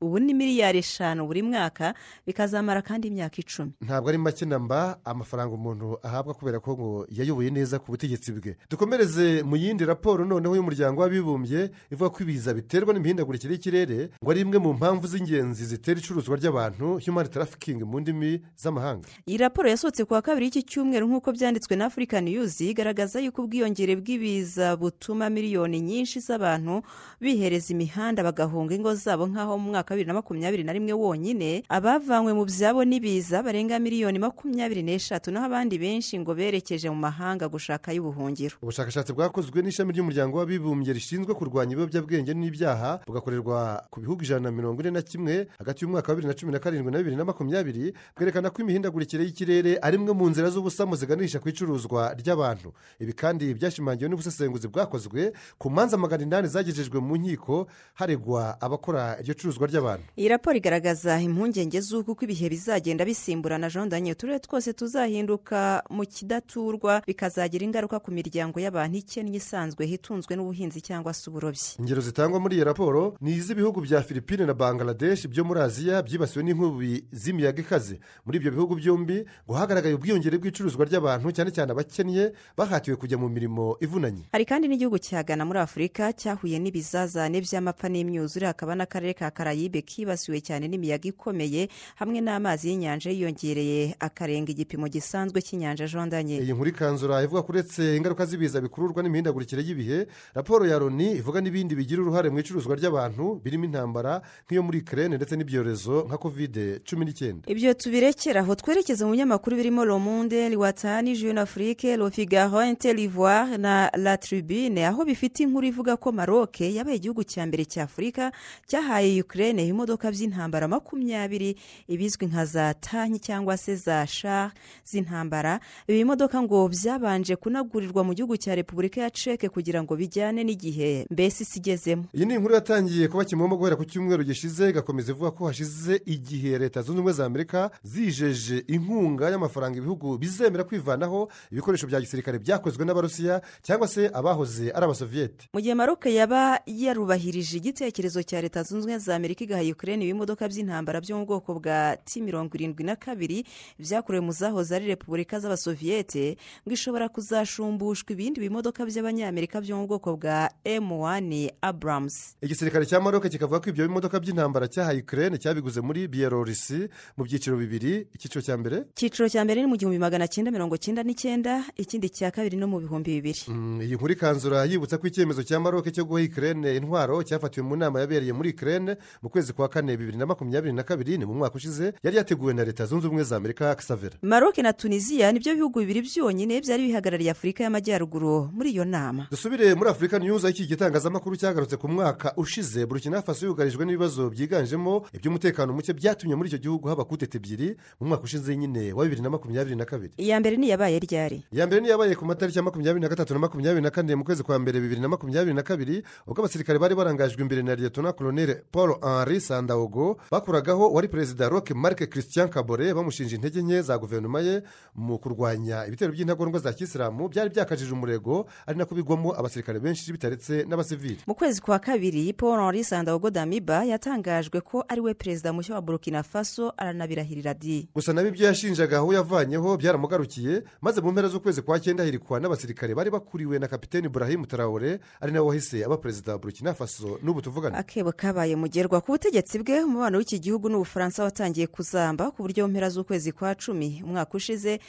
[0.00, 1.94] ubu ni miliyari eshanu buri mwaka
[2.26, 3.72] bikazamara kandi imyaka icumi.
[3.80, 8.56] Ntabwo ari make namba amafaranga umuntu ahabwa kubera ko ngo yayoboye neza ku butegetsi bwe.
[8.70, 14.40] Dukomereze mu yindi raporo noneho y'umuryango w'abibumbye ivuga ko ibiza biterwa n'imihindagurikire y'ikirere ngo ari
[14.44, 19.08] imwe mu mpamvu z'ingenzi zitera icuruzwa ry'abantu human trafficking mu ndimi z'amahanga.
[19.26, 23.42] Iyi raporo yasohotse ku wa kabiri y'iki cyumweru nk'uko byanditswe na african news igaragaza yuko
[23.48, 26.82] ubwiyongere bw'ibiza butuma miliyoni nyinshi z'abantu
[27.20, 31.64] bihereza imihanda bagahunga ingo zabo nk'aho mu mwaka wa bibiri na makumyabiri na rimwe wonyine
[31.68, 37.48] abavanywe mu byabo n'ibiza barenga miliyoni makumyabiri n'eshatu naho abandi benshi ngo berekeje mu mahanga
[37.48, 44.40] gushakayo ubuhungiro ubushakashatsi bwakozwe n'ishami ry'umuryango w'abibumbye rishinzwe kurwanya ibiyobyabwenge n'ibyaha bugakorerwa ku bihugu ijana
[44.40, 47.16] na mirongo ine na kimwe hagati y'umwaka wa bibiri na cumi na karindwi na bibiri
[47.16, 52.72] na makumyabiri bwerekana ko imihindagurikire y'ikirere ari imwe mu nzira z'ubusamo ziganisha ku icuruzwa ry'abantu.
[53.00, 59.34] Ibi kandi byashimangiwe n'ubusesenguzi bwakozwe ku manza magana inani zagejejwe mu nkiko haregwa abakora iryo
[59.34, 60.04] curuzwa ry'abantu.
[60.16, 63.68] Iyi raporo igaragaza impungenge z'uko uko ibihe bizagenda bisimburana.
[63.70, 70.80] Jondanye uturere twose tuzahinduka mu kidaturwa bikazagira ingaruka ku miryango y'abantu ikennye isanzwe hitunzwe n'ubuhinzi
[70.80, 71.76] cyangwa se uburobyi.
[71.78, 76.44] Ingero zitangwa muri iyi raporo ni iz'ibihugu bya filipine na bangladesh byo muri aziya byibasiwe
[76.44, 78.00] n'inkubi z'imiyaga ikaze.
[78.24, 83.28] Muri ibyo bihugu byombi ngo hagaragaye ubwiyongere bw'icuruzwa ry'abantu cyane cyane abakennye bahatiwe kujya mu
[83.28, 84.30] mirimo ivunanye.
[84.32, 89.82] Hari kandi n'igihugu cya Ghana muri afurika cyahuye n'ibizazane by'amapfa n'imyuzure hakaba n'akarere ka karayibe
[89.82, 96.68] kibasiwe cyane n'imiyaga ikomeye hamwe n'amazi y'inyanja yiyongereye akarenga igipimo gisanzwe cy'inyanja jondanye iyi nkuru
[96.70, 102.02] ikanzura ivuga ko uretse ingaruka z'ibiza bikururwa n'imihindagurikire y'ibihe raporo ya loni ivuga n'ibindi bigira
[102.02, 107.44] uruhare mu icuruzwa ry'abantu birimo intambara nk'iyo muri kerene ndetse n'ibyorezo nka kovide cumi n'icyenda.
[107.46, 113.56] Ibyo tubirekera aho twerekeza mu binyamakuru birimo le monde liwatani jeune afrique le figaro interivoire
[113.58, 118.32] na la tribune aho bifite inkuru ivuga ko maroc yabaye igihugu cya mbere cya afurika
[118.66, 121.56] cyahaye ukraine imodoka by'intambara makumyabiri
[121.88, 124.50] ibizwi nka za tanki cyangwa se za shar
[124.84, 130.44] z'intambara ibi bimodoka ngo byabanje kunagurirwa mu gihugu cya repubulika ya ceke kugira ngo bijyane
[130.44, 131.06] n'igihe.
[131.10, 132.04] Mbese isi igezemo?
[132.14, 136.58] Iyi ni inkuru yatangiye kuba kimomo guhera ku cyumweru gishize igakomeza ivuga ko hashize igihe
[136.58, 142.84] leta zunze ubumwe za amerika zijeje inkunga y'amafaranga ibihugu bizemera kwivanaho ibikoresho bya gisirikare byakozwe
[142.84, 148.84] n'abarusiya cyangwa se abahoze ari abasoviyete mu gihe maroc yaba yarubahirije igitekerezo cya leta zunze
[148.84, 152.96] ubumwe za amerika igaha ukraine ibimodoka by'intambara byo mu bwoko bwa ti mirongo irindwi na
[152.96, 153.44] kabiri
[153.78, 160.16] byakorewe mu zahoze ari repubulika z'abasoviyete ngo ishobora kuzashumbushwa ibindi bimodoka by'abanyamerika byo mu bwoko
[160.16, 162.36] bwa m1 abrams.
[162.42, 167.56] Igisirikare cya maroc kikavuga ko ibyo bimodoka by'intambara cyahaye ukraine cyabiguze muri biyelorisi mu byiciro
[167.56, 168.06] bibiri.
[168.14, 168.84] Icyiciro cya mbere?
[168.96, 172.66] Icyiciro cya mbere ni mu gihumbi magana cyenda mirongo cyenda n'icyenda ikindi cya kabiri no
[172.66, 173.40] mu bihumbi bibiri.
[173.48, 177.76] Mm, iyi nkuru ikanzura yibutsa ko icyemezo cya maroc cyo guha ukraine intwaro cyafatiwe mu
[177.76, 181.34] nama yabereye muri ukraine mu kwezi kwa kane bibiri na makumyabiri na kabiri ni mu
[181.34, 185.38] mwaka ushize yari yateguwe na leta zunze ubumwe za amerika xavera maroc na tunisiya ni
[185.38, 189.26] byo bihugu bibiri byonyine byari bihagarariye afurika y'amajyaruguru muri iyo nama.
[189.30, 192.86] Dusubire muri afurika aho iki gitangazamakuru cyagarutse ku mwaka ushize.
[192.86, 198.06] Burkina faso yugarijwe n'ibibazo byiganjemo iby'umutekano muke byatumye muri icyo gihugu haba kutete ebyiri mu
[198.08, 200.12] mwaka ushize nyine wa bibiri na makumyabiri na kabiri.
[200.16, 201.42] Iya mbere ni iyabaye ryari?
[201.52, 204.24] Iya mbere niyo yabaye ku matariki ya makumyabiri na gatatu na makumyabiri na kane mu
[204.24, 208.12] kwezi kwa mbere bibiri na makumyabiri na kabiri ubwo abasirikare bari barangajwe imbere na liyetona
[208.12, 213.98] koloneli paul henri sandaogo bakuragaho wari perezida roque marc christian kabore bamushinja intege nke za
[213.98, 214.62] guverinoma ye
[214.94, 215.39] mu kurwanya
[215.88, 221.18] ibitero by'intagondwa za kisilamu byari byakajije umurego ari nako bigwamo abasirikare benshi bitaretse n'abasivili.
[221.26, 225.80] Mu kwezi kwa kabiri paul henri sandaogo damiba yatangajwe ko ari we perezida mushya wa
[225.80, 231.62] burkina faso aranabirahirira di gusa nabi ibyo yashinjaga aho yavanyeho byaramugarukiye maze mu mpera z'ukwezi
[231.62, 236.32] kwa cyenda ahirikwa n'abasirikare bari bakuriwe na kapiteni burahimu tarawore ari nawe wahise aba perezida
[236.32, 237.18] wa burkina faso.
[237.22, 237.78] N'ubu tuvugana.
[237.78, 242.70] Akebo kabaye mugerwa ku butegetsi bwe umubano w'iki gihugu n'ubufaransa watangiye kuzamba ku buryo mu
[242.72, 244.80] mpera z'ukwezi kwa cumi umwaka ushize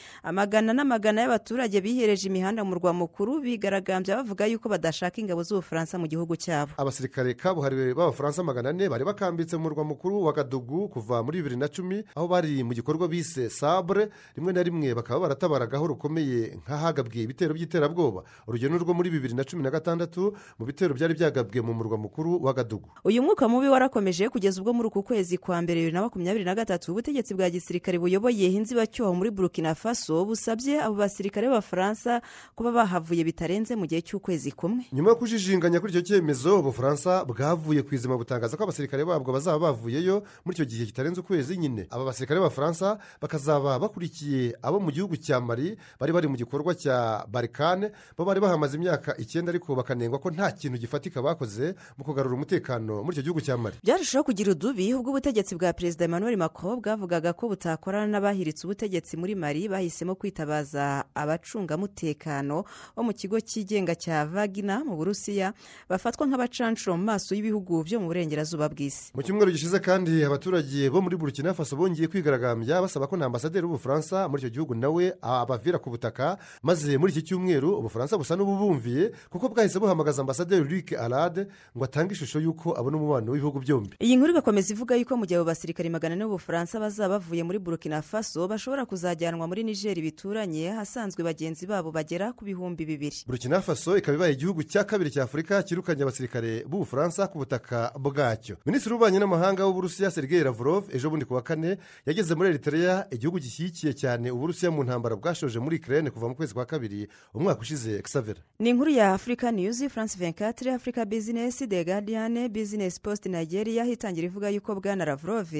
[0.42, 6.06] amagana n'amagana y'abaturage bihereje imihanda mu murwa mukuru bigaragambya bavuga yuko badashaka ingabo z'ubufaransa mu
[6.10, 6.72] gihugu cyabo.
[6.76, 11.56] Abasirikare kabuhariwe b'abafaransa magana ane bari bakambitse mu murwa mukuru wa gadugu kuva muri bibiri
[11.56, 14.10] na cumi aho bari mu gikorwa bise sabre.
[14.34, 18.26] Rimwe na rimwe bakaba baratabaragaho rukomeye nk'ahagabwe ibitero by'iterabwoba.
[18.50, 22.42] Urugero rwo muri bibiri na cumi na gatandatu mu bitero byari byagabwe mu murwa mukuru
[22.42, 22.90] wa gadugu.
[23.06, 26.54] Uyu mwuka mubi warakomeje kugeza ubwo muri uku kwezi kwa mbere bibiri na makumyabiri na
[26.58, 32.22] gatatu ubutegetsi bwa gisirikare buyoboye inzibacyuho muri burkina faso busabye abo basirikare b'abafaransa
[32.56, 34.84] kuba bahavuye bitarenze mu gihe cy'ukwezi kumwe.
[34.92, 39.58] Nyuma yo kujijinganya kuri icyo cyemezo ubufaransa bwavuye ku izima butangaza ko abasirikare babwo bazaba
[39.70, 41.86] bavuyeyo muri icyo gihe kitarenze ukwezi nyine.
[41.92, 47.26] Aba basirikare b'abafaransa bakazaba bakurikiye abo mu gihugu cya mari bari bari mu gikorwa cya
[47.28, 52.34] barikane bo bari bahamaze imyaka icyenda ariko bakanengwa ko nta kintu gifatika bakoze mu kugarura
[52.34, 56.80] umutekano muri icyo gihugu cya mari byarushaho kugira udubi ubwo ubutegetsi bwa perezida emmanuel macron
[56.80, 62.64] bwavugaga ko butakorana n'abahiritse ubutegetsi muri mari bahisemo kwitabaza abacungamutekano
[62.96, 65.52] bo mu kigo cyigenga cya vagina mu burusiya
[65.88, 69.12] bafatwa nk'abacanshuro mu maso y'ibihugu byo mu burengerazuba bw'isi.
[69.14, 73.64] Mu cyumweru gishize kandi abaturage bo muri burkina faso bongeye kwigaragambya basaba ko na ambasaderi
[73.66, 79.12] w'ubufaransa muri icyo gihugu nawe abavira ku butaka maze muri iki cyumweru ubufaransa busa n'ububumviye
[79.30, 81.46] kuko bwahise buhamagaza ambasaderi Luc arade
[81.76, 83.96] ngo atange ishusho y'uko abona umubano w'ibihugu byombi.
[84.02, 87.58] Iyi nkuru igakomeza ivuga yuko mu gihe abo basirikari magana ane b'ubufaransa bazaba bavuye muri
[87.58, 93.16] burkina faso bashobora kuzajyanwa muri nigeri bituranye hasanzwe bagenzi babo bagera ku bihumbi bibiri.
[93.26, 98.56] Burkina faso ikaba ibaye igihugu cya kabiri cya afurika cyirukanye abasirikare b'ubufaransa ku butaka bwacyo.
[98.66, 103.38] Minisitiri w'ububanyi n'amahanga w'uburusiya sergei lavrov ejo bundi ku wa kane yageze muri eritrea igihugu
[103.38, 108.02] gishyigikiye cyane uburusiya mu ntambara bwashoje muri kirene kuva mu kwezi kwa kabiri umwaka ushize.
[108.02, 113.84] Xavera ni inkuru ya afurika niyuzi france venkatire afurika bizinesi de gadiyane bizinesi positi nigeria
[113.86, 115.52] itangira ivuga yuko bwana lavrov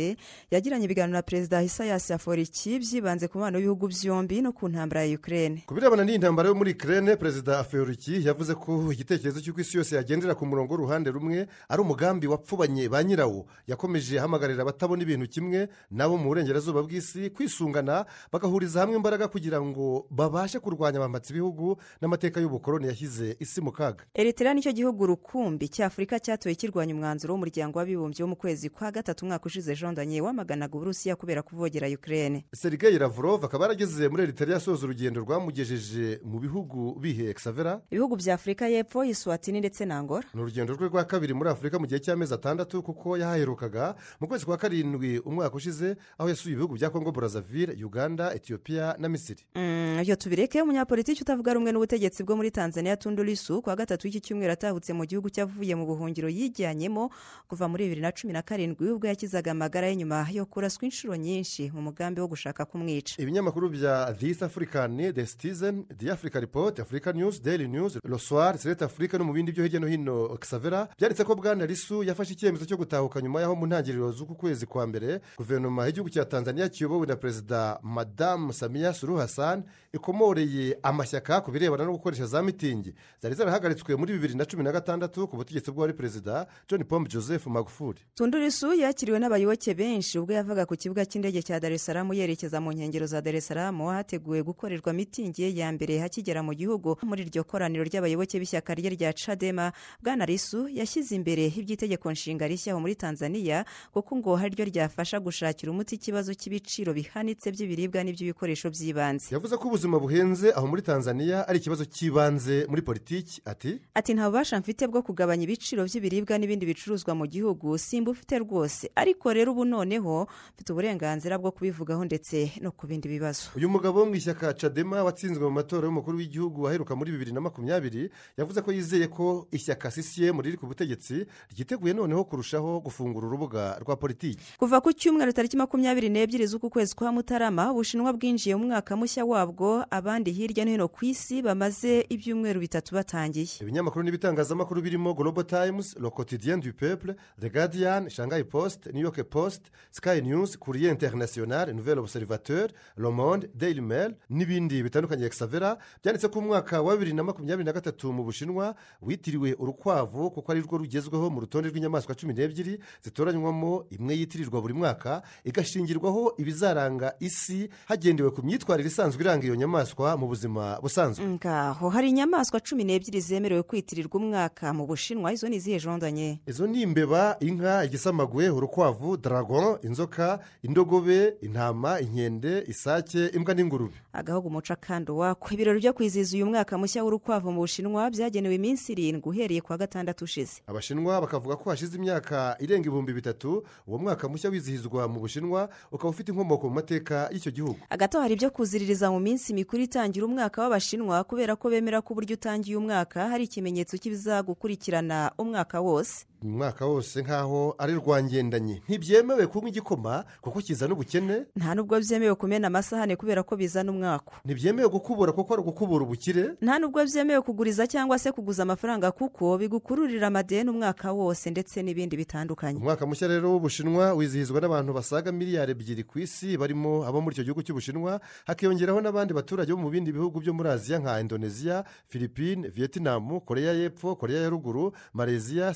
[0.50, 4.32] yagiranye ibiganiro na perezida hisayasi aforiki byibanze ku mubano w'ibihugu byombi.
[4.40, 5.62] No ku ntambara ya ukraine.
[5.66, 9.97] Ku birebana n'iyi ntambara yo muri kirene perezida afeoriki yavuze ko igitekerezo cy'uko isi yose
[9.97, 13.47] yagendera ku murongo w'uruhande rumwe ari umugambi wapfubanye ba nyirawo.
[13.66, 20.07] Yakomeje ahamagarira abatabona ibintu kimwe nabo mu burengerazuba bw'isi kwisungana bagahuriza hamwe imbaraga kugira ngo
[20.11, 24.05] babashe kurwanya abamatsi ibihugu n'amateka y'ubukoroni yashyize isi mu kaga.
[24.14, 28.90] Eritrea ni cyo gihugu rukumbi cy'afurika cyatoye kirwanya umwanzuro w'umuryango w'abibumbye wo mu kwezi kwa
[28.92, 32.45] gatatu umwaka ushize jean daniel wamaganaga uburusiya kubera kuvogera ukraine.
[32.55, 38.35] Sergei lavrov akaba yarageze muri eritrea asoza urugendo rwamugejeje mu bihugu bihe exavera ibihugu bya
[38.35, 42.01] afurika y'epfo iswatini ndetse na angola ni urugendo rwe rwa kabiri muri afurika mu gihe
[42.01, 47.13] cy'amezi atandatu kuko yahaherukaga mu kwezi kwa karindwi umwaka ushize aho yasuye ibihugu bya kongo
[47.13, 49.43] brazzaville uganda etiyopiya na misiri.
[49.55, 54.53] Mm, ibyo tubireke umunyapolitiki utavuga rumwe n'ubutegetsi bwo muri tanzania tundurisu kwa gatatu w'iki cyumweru
[54.53, 57.11] atahutse mu gihugu cyavuye mu buhungiro yijyanyemo
[57.49, 61.17] kuva muri bibiri na cumi na karindwi ubwo yakizaga amagara ye nyuma yo kuraswa inshuro
[61.17, 63.15] nyinshi mu mugambi wo gushaka kumwica.
[63.23, 68.59] Ibinyamakuru bya this african the citizen the africa report africa news daily news le soir
[68.59, 70.38] select africa no mu bindi byo hirya no hino.
[70.40, 74.66] Xavera byanditse ko bwana risu yafashe icyemezo cyo gutahuka nyuma y'aho mu ntangiriro z'uku kwezi
[74.66, 81.40] kwa mbere guverinoma y'igihugu cya tanzania kiyobowe na perezida madamu samiya suru hassan ikomoreye amashyaka
[81.40, 82.94] ku birebana no gukoresha za mitingi.
[83.22, 87.46] Zari zarahagaritswe muri bibiri na cumi na gatandatu ku butegetsi bw'uwari perezida john pombe joseph
[87.46, 88.01] magufuli.
[88.14, 92.72] Tundurisu yakiriwe n'abayoboke benshi ubwo yavaga ku kibuga cy'indege cya dar es salaam yerekeza mu
[92.72, 96.99] nkengero za dar es salaam hateguwe gukorerwa mitingi ye ya mbere hakigera mu gihugu.
[97.07, 102.73] Muri iryo koraniro ry'abayoboke b'ishyaka rye rya cadema bwana risu yashyize imbere iby'itegeko nshinga rishya
[102.75, 108.71] aho muri tanzania kuko ngo hari ryo ryafasha gushakira umuti ikibazo cy'ibiciro bihanitse by'ibiribwa n'iby'ibikoresho
[108.75, 109.31] by'ibanze.
[109.35, 113.38] Yavuze ko ubuzima buhenze aho muri tanzania ari ikibazo cy'ibanze muri politiki.
[113.45, 118.38] Ati ati nta bubasha mfite bwo kugabanya ibiciro by'ibiribwa n'ibindi bicuruzwa mu gihugu simba ufite
[118.41, 118.91] rwose.
[118.97, 123.53] Ariko rero ubu noneho mfite uburenganzira bwo kubivugaho ndetse no ku bindi bibazo.
[123.57, 127.40] Uyu mugabo wo mu ishyaka cadema watsinzwe mu matora y'umukuru w'igihugu aheruka muri bibiri na
[127.40, 133.78] makumyabiri yavuze ko yizeye ko ishyaka sisiyemu riri ku butegetsi ryiteguye noneho kurushaho gufungura urubuga
[133.83, 134.38] rwa politiki.
[134.59, 139.24] Kuva ku cyumweru tariki makumyabiri n'ebyiri z'uku kwezi kwa mutarama ubushinwa bwinjiye mu mwaka mushya
[139.24, 143.61] wabwo abandi hirya no hino ku isi bamaze ibyumweru bitatu batangiye.
[143.61, 149.22] Ibinyamakuru n'ibitangazamakuru birimo global times le quotidien du peuple the guardian shanghai post new york
[149.28, 156.29] post sky news courrier international nouvelle observateur le monde daily mail n'ibindi bitandukanye exavera byanditse
[156.29, 160.79] ko umwaka wa bibiri na makumyabiri na gatatu mu bushinwa witiriwe urukwavu kuko ari rwo
[160.79, 168.31] rugezweho mu rutonde rw'inyamaswa cumi n'ebyiri zitoranywamo imwe yitirirwa buri mwaka igashingirwaho ibizaranga isi hagendewe
[168.31, 171.25] ku myitwarire isanzwe iranga iyo nyamaswa mu buzima busanzwe.
[171.27, 176.66] Ngaho hari inyamaswa cumi n'ebyiri zemerewe kwitirirwa umwaka mu bushinwa izo ni izihe jondanye izo
[176.66, 183.94] ni imbeba inka igisamagwe urukwavu daragon inzoka indogobe intama inkende isake imbwa n'ingurube.
[184.12, 188.92] Agahugu umuco kandi uwako ibirori byo kwizihiza uyu mwaka mushya w'urukwavu mu bushinwa byagenewe iminsi
[188.92, 190.62] irindwi uhereye ku wa gatandatu ushize.
[190.66, 196.11] Abashinwa bakavuga ko hashize imyaka irenga ibihumbi bitatu uwo mwaka mushya wizihizwa mu bushinwa ukaba
[196.11, 197.77] ufite inkomoko mu mateka y'icyo gihugu.
[197.90, 202.12] Hagati aho hari ibyo kuziririza mu minsi mikuru itangira umwaka w'abashinwa kubera ko bemera ko
[202.12, 206.27] uburyo utangiye umwaka hari ikimenyetso cy'ibizagukurikirana umwaka wose.
[206.42, 208.83] Umwaka wose nk'aho ari rwangendanye.
[208.88, 211.46] Ntibyemewe kunywa igikoma kuko kizana ubukene?
[211.57, 216.55] Nta nubwo byemewe kumena amasahane kubera ko bizana umwaka ntibyemewe gukubura kuko ari ugukubura ubukire?
[216.61, 222.16] Nta nubwo byemewe kuguriza cyangwa se kuguza amafaranga kuko bigukururira amadeni umwaka wose ndetse n'ibindi
[222.16, 222.78] bitandukanye.
[222.78, 227.44] Umwaka mushya rero w'ubushinwa wizihizwa n'abantu basaga miliyari ebyiri ku isi barimo abo muri icyo
[227.44, 232.68] gihugu cy'ubushinwa hakiyongeraho n'abandi baturage bo mu bindi bihugu byo muri aziya nka indonesia philippine
[232.68, 235.74] vietnam koreya y'epfo koreya ya ruguru malaysia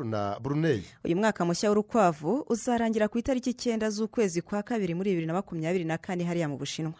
[0.00, 0.82] singapore na brunei.
[1.04, 5.84] Uyu mwaka mushya w'urukwavu uzarangira ku itariki icyenda z'ukwezi kwa kabiri muri bibiri na makumyabiri
[5.84, 6.94] na kane hariya mu bushinwa.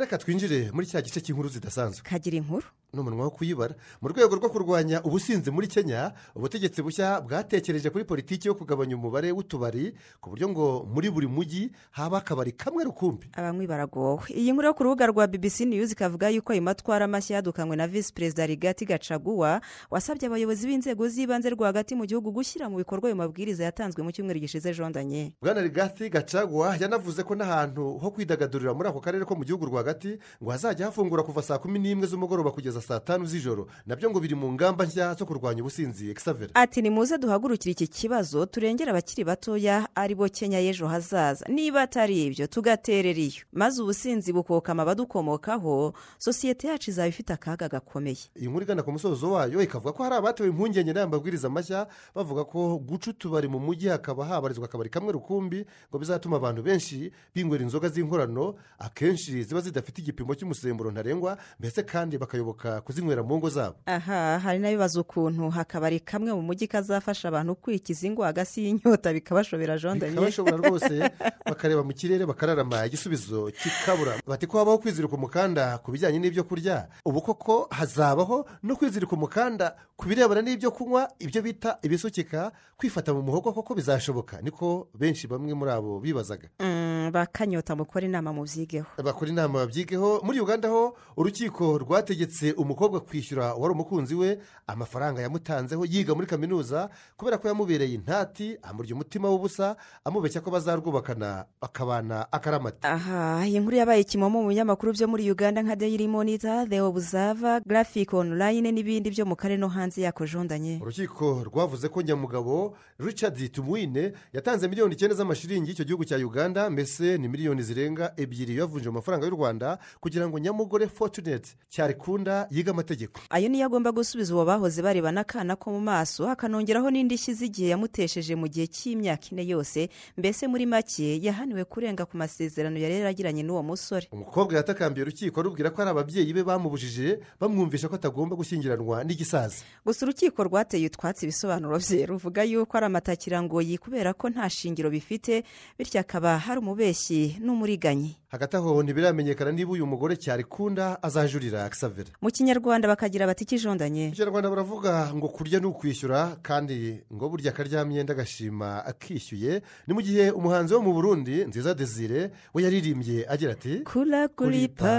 [0.00, 2.02] Reka twinjire muri cya gice cy'inkuru zidasanzwe.
[2.04, 2.66] Kagira inkuru.
[2.94, 8.48] N'umunwa wo kuyibara mu rwego rwo kurwanya ubusinzi muri kenya ubutegetsi bushya bwatekereje kuri politiki
[8.48, 13.28] yo kugabanya umubare w'utubari ku buryo ngo muri buri mujyi haba akabari kamwe rukumbi.
[13.32, 14.22] Abanywi baragowe.
[14.30, 17.86] Iyi nkuru yo ku rubuga rwa bbc news ikavuga yuko ayo matwara mashya yadukanywe na
[17.88, 23.16] visi perezida rigati gacaguwa wasabye abayobozi b'inzego z'ibanze rwagati mu gihugu gushyira mu bikorwa ayo
[23.16, 25.32] mabwiriza yatanzwe mu cyumweru gishize jondanye.
[25.42, 30.18] Bwana rigati gacagwa yanavuze ko n'ahantu ho kwidagadurira muri ako karere ko mu gihugu rwagati
[30.42, 33.66] ngo hazajya hafungura kuva saa kumi n'imwe z'umugoroba kugeza saa tanu z'ijoro.
[33.86, 36.10] Nabyo ngo biri mu ngamba nshya zo kurwanya ubusinzi.
[36.10, 41.46] Exavera ati nimuze duhagurukire iki kibazo turengere abakiri batoya ari bo kenya y'ejo hazaza.
[41.48, 43.44] Niba atari ibyo tugaterera iyo.
[43.52, 48.16] Maze ubusinzi bukokama abadukomokaho sosiyete yacu izaba ifite akaga gakomeye.
[48.36, 52.44] Iyi nkuru igana ku musozo wayo ikavuga ko hari abatewe impungenge n'aya mabwiriza mashya bavuga
[52.44, 57.62] ko guca utubari mu mujyi hakaba habarizwa akabari kamwe rukumbi ngo bizatuma abantu benshi binywera
[57.64, 63.76] inzoga z'inkorano akenshi ziba zidafite igipimo cy'umusemburo ntarengwa mbese kandi bakayoboka kuzinywera mu ngo zabo.
[63.86, 69.78] Aha hari n'abibaza ukuntu hakabari kamwe mu mujyi kazafasha abantu kwikiza ingwa hagati y'inyota bikabashobera
[69.78, 71.10] jondanye bikabashobora rwose
[71.46, 76.88] bakareba mu kirere bakararama igisubizo kikabura bati ko habaho kwizirika umukanda ku bijyanye n'ibyo kurya?
[77.04, 83.22] Ubu koko hazabaho no kwizirika umukanda ku birebana n'ibyo kunywa ibyo bita ibisukika kwifata mu
[83.22, 84.42] muhogo koko bizashoboka.
[84.42, 86.48] Niko benshi bamwe muri abo bibazaga.
[86.60, 93.54] Mm, bakanyota mukora inama mubyigeho bakora inama babyigeho muri uganda ho urukiko rwategetse umukobwa kwishyura
[93.54, 99.76] uwari umukunzi we amafaranga yamutanzeho yiga muri kaminuza kubera ko yamubereye intati amurya umutima w'ubusa
[100.04, 102.88] amubeshya ko bazarwubakana bakabana akaramata.
[102.92, 107.60] Aha iyi nkuru yabaye kimomo mu binyamakuru byo muri uganda nka daily monitor the observer
[107.66, 110.78] graphic online n'ibindi byo mu karere no hanze yako jondanye.
[110.82, 117.18] Urukiko rwavuze ko nyamugabo richard tumwine yatanze miliyoni icyenda z'amashiringi y'icyo gihugu cya uganda mbese
[117.18, 122.70] ni miliyoni zirenga ebyiri yavunje mu mafaranga y'u rwanda kugira ngo nyamugore fortunate cyarikunda yige
[122.70, 127.68] amategeko ayo niyo agomba gusubiza uwo bahoze bareba n'akana ko mu maso hakanongeraho n'indishyi z'igihe
[127.76, 133.42] yamutesheje mu gihe cy'imyaka ine yose mbese muri make yahaniwe kurenga ku masezerano yari yaragiranye
[133.42, 134.06] n'uwo musore.
[134.12, 139.64] Umukobwa yatakambiye urukiko rubwira ko ari ababyeyi be bamubujije bamwumvisha ko atagomba gushyingiranwa n'igisaza.
[139.86, 145.44] Gusa urukiko rwateye utwatsi ibisobanuro bye ruvuga yuko ari amatakirangoyi kubera ko nta shingiro bifite
[145.78, 148.16] bityo akaba hari umubeshyi n'umuriganyi.
[148.28, 154.12] Hagati aho ntibiramenyekana niba uyu mugore cyarikunda azajurira akisavera mu kinyarwanda bakagira bati kijondanye mu
[154.18, 159.62] kinyarwanda baravuga ngo kurya ni ukwishyura kandi ngo burya akaryamyenda agashima akishyuye.
[159.86, 164.94] Ni mu gihe umuhanzi wo mu burundi nziza desire we yaririmbye agira ati kura kuripa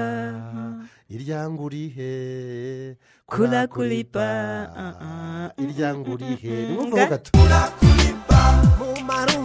[1.10, 2.96] iryangurihe
[3.26, 4.22] Kura kuripa,
[4.78, 5.50] ah, ah.
[5.58, 7.32] iryangurihe ni ho gato.
[7.36, 9.45] Mu marundi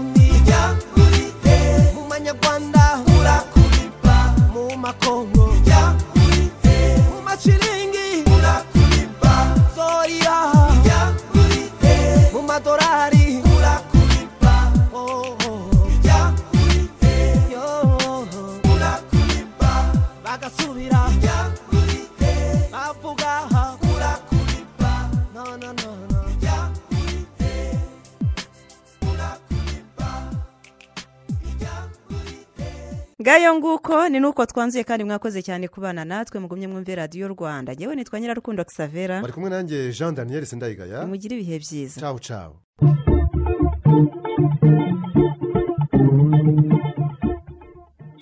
[33.50, 37.72] ngayo nguko ni nuko twanzuye kandi mwakoze cyane kubana natwe mugumye mwumve radiyo rwanda.
[37.74, 39.20] Ngewe nitwa nyirarukundo xavera.
[39.20, 41.06] Bari kumwe nanjye jean daniel sindayigaya.
[41.06, 42.00] Mugire ibihe byiza.
[42.00, 42.54] Cawu cawu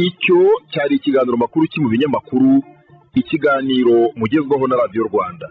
[0.08, 0.38] icyo
[0.72, 2.50] cyari ikiganiro makuru ki mu binyamakuru?
[3.20, 5.46] Ikiganiro mugezwaho na radiyo rwanda.